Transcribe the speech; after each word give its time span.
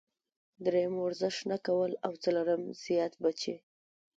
دريم 0.65 0.93
ورزش 1.03 1.37
نۀ 1.49 1.57
کول 1.67 1.91
او 2.05 2.11
څلورم 2.23 2.63
زيات 2.83 3.13
بچي- 3.23 3.55